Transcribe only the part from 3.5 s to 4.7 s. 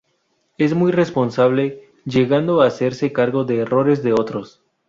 errores de otros.